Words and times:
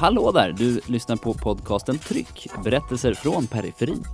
Hallå 0.00 0.32
där! 0.32 0.52
Du 0.52 0.80
lyssnar 0.86 1.16
på 1.16 1.34
podcasten 1.34 1.98
Tryck, 1.98 2.48
berättelser 2.64 3.14
från 3.14 3.46
periferin. 3.46 4.04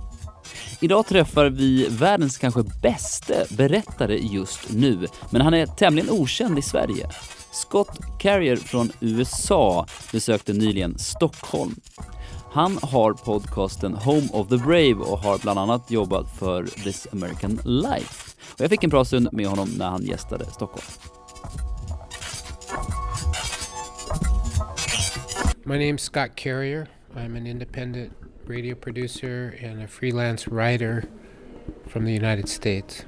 Idag 0.79 1.07
träffar 1.07 1.45
vi 1.45 1.87
världens 1.89 2.37
kanske 2.37 2.63
bäste 2.81 3.45
berättare 3.49 4.17
just 4.17 4.69
nu, 4.73 5.07
men 5.29 5.41
han 5.41 5.53
är 5.53 5.65
tämligen 5.65 6.09
okänd 6.09 6.59
i 6.59 6.61
Sverige. 6.61 7.09
Scott 7.51 7.99
Carrier 8.19 8.55
från 8.55 8.91
USA 8.99 9.85
besökte 10.11 10.53
nyligen 10.53 10.99
Stockholm. 10.99 11.75
Han 12.51 12.77
har 12.81 13.13
podcasten 13.13 13.93
Home 13.93 14.27
of 14.31 14.49
the 14.49 14.57
Brave 14.57 14.95
och 14.95 15.19
har 15.19 15.37
bland 15.37 15.59
annat 15.59 15.91
jobbat 15.91 16.37
för 16.39 16.63
This 16.63 17.07
American 17.11 17.59
Life. 17.65 18.31
Och 18.53 18.61
jag 18.61 18.69
fick 18.69 18.83
en 18.83 18.89
bra 18.89 19.05
stund 19.05 19.29
med 19.31 19.47
honom 19.47 19.69
när 19.77 19.89
han 19.89 20.03
gästade 20.03 20.45
Stockholm. 20.45 21.16
My 25.67 25.77
name's 25.77 26.01
Scott 26.01 26.37
Carrier. 26.37 26.87
I'm 27.13 27.35
an 27.35 27.45
independent 27.45 28.15
radio 28.45 28.73
producer 28.73 29.53
and 29.61 29.83
a 29.83 29.87
freelance 29.87 30.47
writer 30.47 31.03
from 31.89 32.05
the 32.05 32.13
United 32.13 32.47
States. 32.47 33.03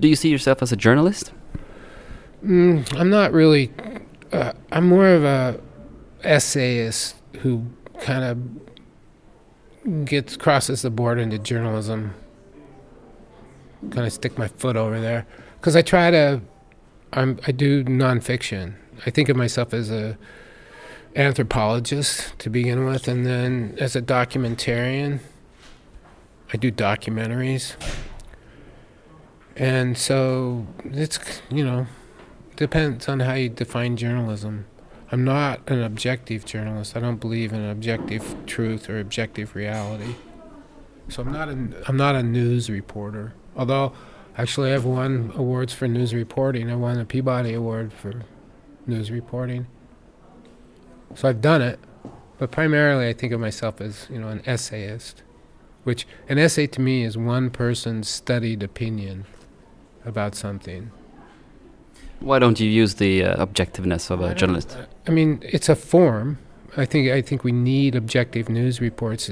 Do 0.00 0.08
you 0.08 0.16
see 0.16 0.30
yourself 0.30 0.62
as 0.62 0.72
a 0.72 0.76
journalist? 0.76 1.34
Mm, 2.42 2.98
I'm 2.98 3.10
not 3.10 3.34
really. 3.34 3.70
Uh, 4.32 4.54
I'm 4.72 4.88
more 4.88 5.08
of 5.08 5.22
a 5.22 5.60
essayist 6.24 7.16
who 7.40 7.66
kind 8.00 8.24
of 9.84 10.06
gets 10.06 10.38
crosses 10.38 10.80
the 10.80 10.88
board 10.88 11.18
into 11.18 11.38
journalism. 11.38 12.14
Kind 13.90 14.06
of 14.06 14.12
stick 14.12 14.36
my 14.36 14.48
foot 14.48 14.76
over 14.76 15.00
there 15.00 15.26
because 15.58 15.74
I 15.76 15.82
try 15.82 16.10
to. 16.10 16.40
I'm, 17.12 17.40
I 17.46 17.52
do 17.52 17.82
nonfiction. 17.84 18.74
I 19.04 19.10
think 19.10 19.28
of 19.28 19.36
myself 19.36 19.74
as 19.74 19.90
a 19.90 20.16
anthropologist 21.16 22.38
to 22.38 22.50
begin 22.50 22.84
with, 22.84 23.08
and 23.08 23.26
then 23.26 23.76
as 23.80 23.96
a 23.96 24.02
documentarian. 24.02 25.20
I 26.52 26.56
do 26.56 26.72
documentaries. 26.72 27.74
And 29.56 29.96
so 29.96 30.66
it's, 30.84 31.42
you 31.50 31.64
know, 31.64 31.86
depends 32.56 33.08
on 33.08 33.20
how 33.20 33.34
you 33.34 33.48
define 33.48 33.96
journalism. 33.96 34.66
I'm 35.12 35.24
not 35.24 35.68
an 35.68 35.82
objective 35.82 36.44
journalist. 36.44 36.96
I 36.96 37.00
don't 37.00 37.20
believe 37.20 37.52
in 37.52 37.64
objective 37.64 38.34
truth 38.46 38.88
or 38.88 38.98
objective 38.98 39.54
reality. 39.54 40.14
So 41.08 41.22
I'm 41.22 41.32
not 41.32 41.48
a, 41.48 41.84
I'm 41.88 41.96
not 41.96 42.14
a 42.14 42.22
news 42.22 42.70
reporter. 42.70 43.34
Although, 43.56 43.92
actually, 44.36 44.72
I've 44.72 44.84
won 44.84 45.32
awards 45.34 45.72
for 45.72 45.88
news 45.88 46.14
reporting. 46.14 46.70
I 46.70 46.76
won 46.76 46.98
a 46.98 47.04
Peabody 47.04 47.54
Award 47.54 47.92
for 47.92 48.22
news 48.86 49.10
reporting. 49.10 49.66
So 51.14 51.28
I've 51.28 51.40
done 51.40 51.62
it, 51.62 51.80
but 52.38 52.50
primarily 52.50 53.08
I 53.08 53.12
think 53.12 53.32
of 53.32 53.40
myself 53.40 53.80
as 53.80 54.06
you 54.10 54.20
know 54.20 54.28
an 54.28 54.42
essayist, 54.46 55.22
which 55.84 56.06
an 56.28 56.38
essay 56.38 56.66
to 56.68 56.80
me 56.80 57.02
is 57.02 57.16
one 57.16 57.50
person's 57.50 58.08
studied 58.08 58.62
opinion 58.62 59.24
about 60.04 60.34
something. 60.34 60.90
Why 62.20 62.38
don't 62.38 62.60
you 62.60 62.68
use 62.68 62.94
the 62.94 63.24
uh, 63.24 63.44
objectiveness 63.44 64.10
of 64.10 64.20
a 64.20 64.34
journalist? 64.34 64.76
I 65.06 65.10
mean, 65.10 65.40
it's 65.42 65.68
a 65.68 65.76
form. 65.76 66.38
I 66.76 66.84
think 66.84 67.10
I 67.10 67.22
think 67.22 67.42
we 67.42 67.52
need 67.52 67.96
objective 67.96 68.48
news 68.48 68.80
reports. 68.80 69.30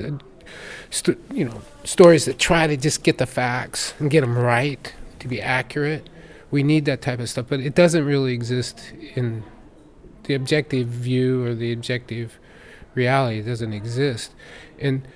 St- 0.91 1.19
you 1.33 1.45
know, 1.45 1.63
stories 1.85 2.25
that 2.25 2.39
try 2.39 2.67
to 2.67 2.77
just 2.77 3.03
get 3.03 3.19
the 3.19 3.27
facts 3.27 3.95
and 3.99 4.11
get 4.11 4.23
them 4.23 4.39
right 4.39 4.93
to 5.19 5.29
be 5.29 5.41
accurate. 5.41 6.09
We 6.51 6.63
need 6.63 6.87
that 6.87 7.03
type 7.03 7.21
of 7.21 7.29
stuff, 7.29 7.47
but 7.49 7.61
it 7.61 7.75
doesn't 7.75 8.05
really 8.05 8.33
exist 8.33 8.93
in 9.15 9.45
the 10.25 10.35
objective 10.35 10.89
view 10.89 11.45
or 11.45 11.55
the 11.55 11.73
objective 11.73 12.39
reality. 12.95 13.41
It 13.41 13.47
doesn't 13.47 13.73
exist, 13.73 14.35
and 14.79 15.07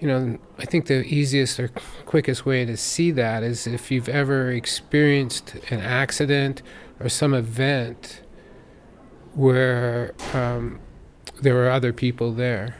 you 0.00 0.08
know, 0.08 0.38
I 0.58 0.66
think 0.66 0.86
the 0.86 1.02
easiest 1.04 1.58
or 1.58 1.68
quickest 2.04 2.44
way 2.44 2.66
to 2.66 2.76
see 2.76 3.10
that 3.12 3.42
is 3.42 3.66
if 3.66 3.90
you've 3.90 4.08
ever 4.08 4.50
experienced 4.50 5.54
an 5.70 5.80
accident 5.80 6.60
or 7.00 7.08
some 7.08 7.32
event 7.32 8.20
where 9.34 10.14
um, 10.34 10.80
there 11.40 11.54
were 11.54 11.70
other 11.70 11.92
people 11.92 12.32
there. 12.32 12.76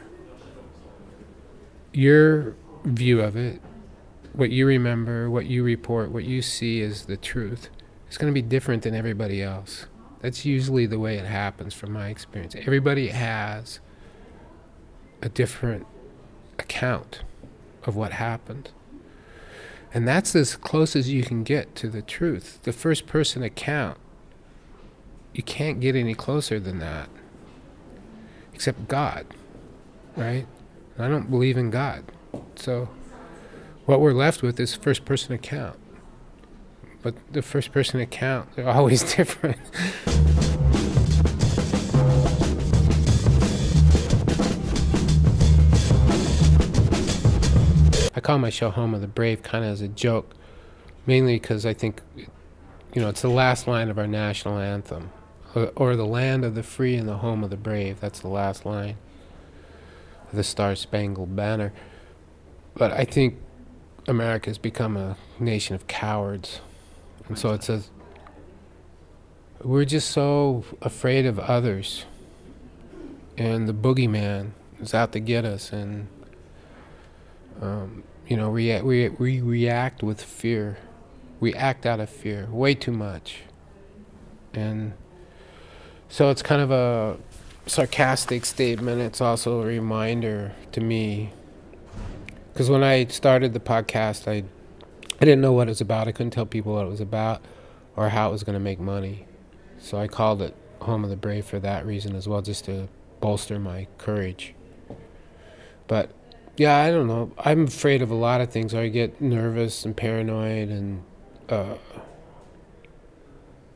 Your 1.95 2.57
view 2.83 3.21
of 3.21 3.37
it, 3.37 3.61
what 4.33 4.49
you 4.49 4.67
remember, 4.67 5.29
what 5.29 5.45
you 5.45 5.63
report, 5.63 6.11
what 6.11 6.25
you 6.25 6.41
see 6.41 6.81
is 6.81 7.05
the 7.05 7.15
truth. 7.15 7.69
It's 8.07 8.17
going 8.17 8.29
to 8.29 8.33
be 8.33 8.45
different 8.45 8.83
than 8.83 8.93
everybody 8.93 9.41
else. 9.41 9.85
That's 10.19 10.43
usually 10.43 10.85
the 10.87 10.99
way 10.99 11.17
it 11.17 11.25
happens 11.25 11.73
from 11.73 11.93
my 11.93 12.09
experience. 12.09 12.53
Everybody 12.53 13.07
has 13.07 13.79
a 15.21 15.29
different 15.29 15.87
account 16.59 17.21
of 17.85 17.95
what 17.95 18.11
happened. 18.11 18.71
And 19.93 20.05
that's 20.05 20.35
as 20.35 20.57
close 20.57 20.97
as 20.97 21.09
you 21.09 21.23
can 21.23 21.45
get 21.45 21.75
to 21.75 21.87
the 21.87 22.01
truth. 22.01 22.59
The 22.63 22.73
first 22.73 23.07
person 23.07 23.41
account, 23.41 23.97
you 25.33 25.43
can't 25.43 25.79
get 25.79 25.95
any 25.95 26.13
closer 26.13 26.59
than 26.59 26.79
that. 26.79 27.07
Except 28.53 28.89
God, 28.89 29.27
right? 30.17 30.45
I 30.97 31.09
don't 31.09 31.29
believe 31.29 31.57
in 31.57 31.71
God. 31.71 32.05
So 32.55 32.87
what 33.85 33.99
we're 33.99 34.13
left 34.13 34.41
with 34.41 34.57
is 34.59 34.75
first 34.75 35.03
person 35.03 35.33
account. 35.33 35.77
But 37.01 37.15
the 37.31 37.41
first 37.41 37.73
person 37.73 37.99
account, 37.99 38.55
they're 38.55 38.69
always 38.69 39.03
different. 39.15 39.59
I 48.15 48.21
call 48.21 48.39
my 48.39 48.49
show 48.49 48.69
Home 48.69 48.93
of 48.93 49.01
the 49.01 49.07
Brave 49.07 49.43
kind 49.43 49.65
of 49.65 49.71
as 49.71 49.81
a 49.81 49.89
joke, 49.89 50.33
mainly 51.05 51.35
because 51.35 51.65
I 51.65 51.73
think, 51.73 52.01
you 52.15 53.01
know, 53.01 53.09
it's 53.09 53.21
the 53.21 53.27
last 53.27 53.67
line 53.67 53.89
of 53.89 53.99
our 53.99 54.07
national 54.07 54.57
anthem, 54.57 55.11
or, 55.53 55.73
or, 55.75 55.95
the 55.97 56.05
land 56.05 56.45
of 56.45 56.55
the 56.55 56.63
free 56.63 56.95
and 56.95 57.07
the 57.07 57.17
home 57.17 57.43
of 57.43 57.49
the 57.49 57.57
brave. 57.57 57.99
That's 57.99 58.21
the 58.21 58.29
last 58.29 58.65
line 58.65 58.95
the 60.33 60.43
Star 60.43 60.75
Spangled 60.75 61.35
Banner. 61.35 61.73
But 62.75 62.91
I 62.91 63.05
think 63.05 63.37
America 64.07 64.49
has 64.49 64.57
become 64.57 64.97
a 64.97 65.17
nation 65.39 65.75
of 65.75 65.87
cowards. 65.87 66.61
And 67.27 67.37
so 67.37 67.53
it 67.53 67.63
says, 67.63 67.89
we're 69.63 69.85
just 69.85 70.11
so 70.11 70.63
afraid 70.81 71.25
of 71.25 71.39
others. 71.39 72.05
And 73.37 73.67
the 73.67 73.73
boogeyman 73.73 74.51
is 74.79 74.93
out 74.93 75.11
to 75.13 75.19
get 75.19 75.45
us. 75.45 75.71
And 75.71 76.07
um, 77.61 78.03
you 78.27 78.37
know, 78.37 78.49
we, 78.49 78.79
we, 78.81 79.09
we 79.09 79.41
react 79.41 80.03
with 80.03 80.21
fear. 80.21 80.77
We 81.39 81.53
act 81.53 81.85
out 81.85 81.99
of 81.99 82.09
fear 82.09 82.47
way 82.49 82.75
too 82.75 82.91
much. 82.91 83.41
And 84.53 84.93
so 86.09 86.29
it's 86.29 86.41
kind 86.41 86.61
of 86.61 86.71
a 86.71 87.17
sarcastic 87.67 88.45
statement. 88.45 89.01
It's 89.01 89.21
also 89.21 89.61
a 89.61 89.65
reminder 89.65 90.53
to 90.71 90.81
me. 90.81 91.33
Because 92.53 92.69
when 92.69 92.83
I 92.83 93.05
started 93.07 93.53
the 93.53 93.59
podcast, 93.59 94.27
I, 94.27 94.43
I 95.15 95.25
didn't 95.25 95.41
know 95.41 95.51
what 95.51 95.67
it 95.67 95.71
was 95.71 95.81
about. 95.81 96.07
I 96.07 96.11
couldn't 96.11 96.31
tell 96.31 96.45
people 96.45 96.73
what 96.73 96.85
it 96.85 96.89
was 96.89 97.01
about 97.01 97.41
or 97.95 98.09
how 98.09 98.29
it 98.29 98.31
was 98.31 98.43
going 98.43 98.53
to 98.53 98.59
make 98.59 98.79
money. 98.79 99.25
So 99.79 99.97
I 99.97 100.07
called 100.07 100.41
it 100.41 100.55
Home 100.81 101.03
of 101.03 101.09
the 101.09 101.15
Brave 101.15 101.45
for 101.45 101.59
that 101.59 101.85
reason 101.85 102.15
as 102.15 102.27
well, 102.27 102.41
just 102.41 102.65
to 102.65 102.87
bolster 103.19 103.59
my 103.59 103.87
courage. 103.97 104.53
But 105.87 106.11
yeah, 106.57 106.77
I 106.77 106.91
don't 106.91 107.07
know. 107.07 107.31
I'm 107.37 107.67
afraid 107.67 108.01
of 108.01 108.11
a 108.11 108.15
lot 108.15 108.41
of 108.41 108.49
things. 108.49 108.73
I 108.73 108.87
get 108.87 109.19
nervous 109.21 109.85
and 109.85 109.95
paranoid 109.95 110.69
and 110.69 111.03
uh, 111.49 111.75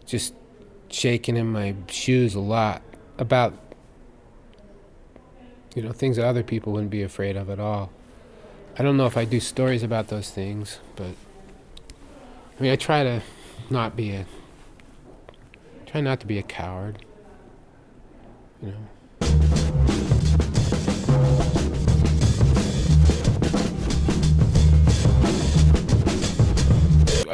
just 0.06 0.34
shaking 0.90 1.36
in 1.36 1.52
my 1.52 1.76
shoes 1.88 2.36
a 2.36 2.40
lot 2.40 2.82
about 3.18 3.69
you 5.76 5.82
know 5.82 5.92
things 5.92 6.18
that 6.18 6.26
other 6.26 6.44
people 6.44 6.74
wouldn't 6.74 6.92
be 6.92 7.04
afraid 7.04 7.36
of 7.38 7.50
at 7.50 7.60
all. 7.60 7.92
I 8.78 8.84
don't 8.84 8.98
know 8.98 9.06
if 9.06 9.18
I 9.18 9.26
do 9.26 9.40
stories 9.40 9.84
about 9.84 10.08
those 10.08 10.30
things, 10.32 10.80
but 10.96 11.14
I 12.60 12.64
mean, 12.64 12.72
I 12.72 12.76
try 12.76 13.04
to 13.04 13.22
not 13.70 13.96
be 13.96 14.12
a 14.12 14.26
try 15.86 16.02
not 16.02 16.20
to 16.22 16.28
be 16.28 16.38
a 16.38 16.44
coward. 16.44 17.06
You 18.62 18.70
know. 18.70 18.88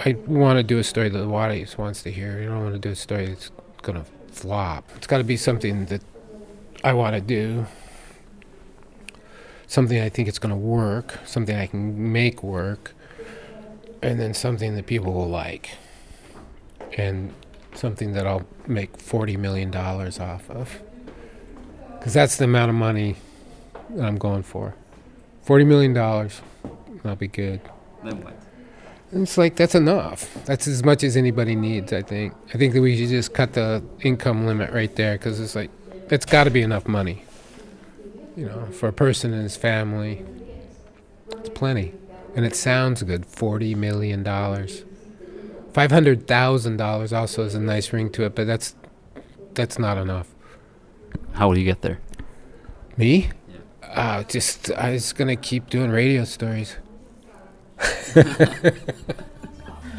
I 0.05 0.15
want 0.27 0.57
to 0.57 0.63
do 0.63 0.77
a 0.77 0.83
story 0.83 1.09
that 1.09 1.17
the 1.17 1.27
audience 1.27 1.79
wants 1.79 2.03
to 2.03 2.11
hear. 2.11 2.39
I 2.39 2.45
don't 2.45 2.61
want 2.61 2.75
to 2.75 2.79
do 2.79 2.89
a 2.89 2.95
story 2.95 3.25
that's 3.25 3.49
going 3.81 3.97
to 3.97 4.05
flop. 4.31 4.87
It's 4.95 5.07
got 5.07 5.17
to 5.17 5.23
be 5.23 5.35
something 5.35 5.85
that 5.85 6.01
I 6.83 6.93
want 6.93 7.15
to 7.15 7.21
do, 7.21 7.65
something 9.67 9.99
I 9.99 10.09
think 10.09 10.27
it's 10.27 10.39
going 10.39 10.51
to 10.51 10.55
work, 10.55 11.19
something 11.25 11.55
I 11.55 11.67
can 11.67 12.11
make 12.11 12.43
work, 12.43 12.93
and 14.01 14.19
then 14.19 14.33
something 14.33 14.75
that 14.75 14.85
people 14.85 15.13
will 15.13 15.29
like, 15.29 15.71
and 16.97 17.33
something 17.73 18.13
that 18.13 18.25
I'll 18.27 18.45
make 18.67 18.97
forty 18.97 19.37
million 19.37 19.71
dollars 19.71 20.19
off 20.19 20.49
of, 20.49 20.81
because 21.97 22.13
that's 22.13 22.37
the 22.37 22.45
amount 22.45 22.69
of 22.69 22.75
money 22.75 23.15
that 23.91 24.05
I'm 24.05 24.17
going 24.17 24.43
for. 24.43 24.75
Forty 25.41 25.65
million 25.65 25.93
dollars, 25.93 26.41
I'll 27.03 27.15
be 27.15 27.27
good. 27.27 27.61
Then 28.03 28.23
what? 28.23 28.33
And 29.11 29.23
it's 29.23 29.37
like 29.37 29.55
that's 29.55 29.75
enough. 29.75 30.33
That's 30.45 30.67
as 30.67 30.83
much 30.83 31.03
as 31.03 31.15
anybody 31.15 31.55
needs. 31.55 31.93
I 31.93 32.01
think. 32.01 32.33
I 32.53 32.57
think 32.57 32.73
that 32.73 32.81
we 32.81 32.97
should 32.97 33.09
just 33.09 33.33
cut 33.33 33.53
the 33.53 33.83
income 34.01 34.45
limit 34.45 34.71
right 34.71 34.93
there 34.95 35.17
because 35.17 35.39
it's 35.39 35.55
like 35.55 35.69
it's 36.09 36.25
got 36.25 36.45
to 36.45 36.49
be 36.49 36.61
enough 36.61 36.87
money. 36.87 37.23
You 38.35 38.45
know, 38.47 38.65
for 38.65 38.89
a 38.89 38.93
person 38.93 39.33
and 39.33 39.43
his 39.43 39.55
family, 39.55 40.25
it's 41.31 41.49
plenty, 41.49 41.93
and 42.35 42.45
it 42.45 42.55
sounds 42.55 43.01
good. 43.03 43.25
Forty 43.25 43.75
million 43.75 44.23
dollars, 44.23 44.83
five 45.73 45.91
hundred 45.91 46.27
thousand 46.27 46.77
dollars 46.77 47.13
also 47.13 47.43
has 47.43 47.55
a 47.55 47.61
nice 47.61 47.93
ring 47.93 48.09
to 48.11 48.23
it, 48.25 48.35
but 48.35 48.45
that's 48.45 48.75
that's 49.53 49.79
not 49.79 49.97
enough. 49.97 50.33
How 51.33 51.47
will 51.47 51.57
you 51.57 51.65
get 51.65 51.81
there? 51.81 51.99
Me? 52.97 53.29
Uh, 53.83 54.23
just 54.23 54.71
I 54.73 54.91
was 54.91 55.13
gonna 55.13 55.37
keep 55.37 55.69
doing 55.69 55.89
radio 55.91 56.25
stories. 56.25 56.75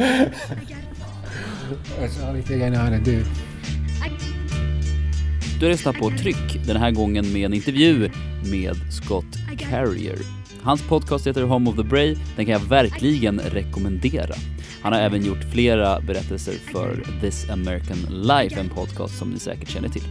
That's 1.98 2.16
the 2.16 2.26
only 2.26 2.42
thing 2.42 2.62
I 2.62 2.68
know 2.68 2.78
how 2.78 2.90
to 2.90 2.98
do. 3.00 3.24
Du 5.60 5.66
har 5.66 5.72
lyssnat 5.72 5.96
på 5.96 6.10
Tryck, 6.10 6.66
den 6.66 6.76
här 6.76 6.90
gången 6.90 7.32
med 7.32 7.44
en 7.44 7.54
intervju 7.54 8.10
med 8.44 8.76
Scott 8.92 9.36
Carrier. 9.58 10.18
Hans 10.62 10.82
podcast 10.82 11.26
heter 11.26 11.42
Home 11.42 11.70
of 11.70 11.76
the 11.76 11.82
Brave, 11.82 12.16
den 12.36 12.44
kan 12.44 12.52
jag 12.52 12.68
verkligen 12.68 13.40
rekommendera. 13.40 14.34
Han 14.82 14.92
har 14.92 15.00
även 15.00 15.24
gjort 15.24 15.44
flera 15.52 16.00
berättelser 16.00 16.52
för 16.72 17.04
This 17.20 17.50
American 17.50 17.98
Life, 18.10 18.60
en 18.60 18.68
podcast 18.68 19.18
som 19.18 19.30
ni 19.30 19.38
säkert 19.38 19.68
känner 19.68 19.88
till. 19.88 20.02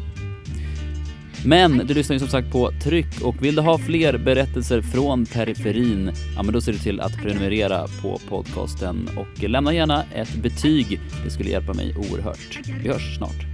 Men 1.45 1.77
du 1.77 1.93
lyssnar 1.93 2.13
ju 2.13 2.19
som 2.19 2.27
sagt 2.27 2.51
på 2.51 2.71
Tryck 2.83 3.21
och 3.21 3.43
vill 3.43 3.55
du 3.55 3.61
ha 3.61 3.77
fler 3.77 4.17
berättelser 4.17 4.81
från 4.81 5.25
periferin, 5.25 6.11
ja 6.35 6.43
men 6.43 6.53
då 6.53 6.61
ser 6.61 6.71
du 6.71 6.77
till 6.77 6.99
att 6.99 7.17
prenumerera 7.17 7.87
på 8.01 8.19
podcasten 8.29 9.09
och 9.17 9.43
lämna 9.49 9.73
gärna 9.73 10.03
ett 10.03 10.35
betyg. 10.35 10.99
Det 11.23 11.29
skulle 11.29 11.49
hjälpa 11.49 11.73
mig 11.73 11.95
oerhört. 11.97 12.59
Vi 12.83 12.89
hörs 12.89 13.17
snart. 13.17 13.45